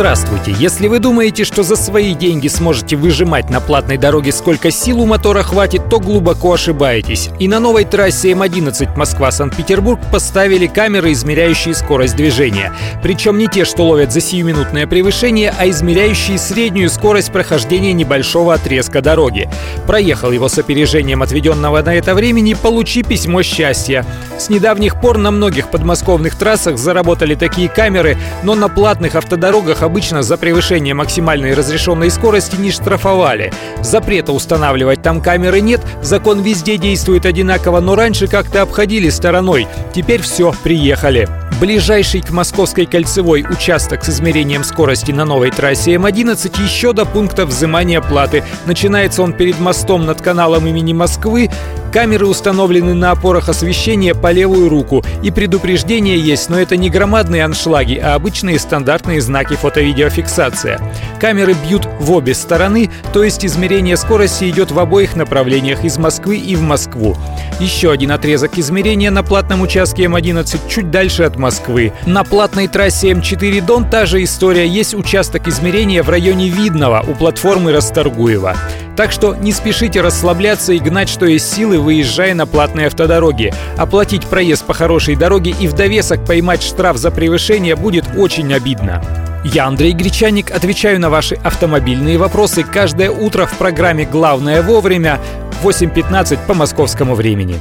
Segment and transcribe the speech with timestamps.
[0.00, 0.54] Здравствуйте!
[0.58, 5.04] Если вы думаете, что за свои деньги сможете выжимать на платной дороге сколько сил у
[5.04, 7.28] мотора хватит, то глубоко ошибаетесь.
[7.38, 12.72] И на новой трассе М11 Москва-Санкт-Петербург поставили камеры, измеряющие скорость движения.
[13.02, 19.02] Причем не те, что ловят за сиюминутное превышение, а измеряющие среднюю скорость прохождения небольшого отрезка
[19.02, 19.50] дороги.
[19.86, 24.06] Проехал его с опережением отведенного на это времени, получи письмо счастья.
[24.38, 30.22] С недавних пор на многих подмосковных трассах заработали такие камеры, но на платных автодорогах обычно
[30.22, 33.52] за превышение максимальной разрешенной скорости не штрафовали.
[33.82, 39.66] Запрета устанавливать там камеры нет, закон везде действует одинаково, но раньше как-то обходили стороной.
[39.92, 41.28] Теперь все, приехали.
[41.60, 47.44] Ближайший к Московской кольцевой участок с измерением скорости на новой трассе М11 еще до пункта
[47.44, 48.44] взимания платы.
[48.66, 51.50] Начинается он перед мостом над каналом имени Москвы.
[51.92, 55.04] Камеры установлены на опорах освещения по левую руку.
[55.22, 60.80] И предупреждение есть, но это не громадные аншлаги, а обычные стандартные знаки фото-видеофиксация.
[61.20, 66.38] Камеры бьют в обе стороны, то есть измерение скорости идет в обоих направлениях из Москвы
[66.38, 67.16] и в Москву.
[67.58, 71.92] Еще один отрезок измерения на платном участке М11 чуть дальше от Москвы.
[72.06, 74.66] На платной трассе М4 Дон та же история.
[74.66, 78.56] Есть участок измерения в районе Видного у платформы Расторгуева.
[79.00, 83.50] Так что не спешите расслабляться и гнать, что есть силы, выезжая на платные автодороги.
[83.78, 89.02] Оплатить проезд по хорошей дороге и в довесок поймать штраф за превышение будет очень обидно.
[89.42, 95.18] Я, Андрей Гречаник, отвечаю на ваши автомобильные вопросы каждое утро в программе «Главное вовремя»
[95.62, 97.58] 8.15 по московскому времени.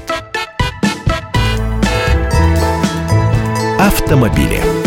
[3.79, 4.78] Автомобили.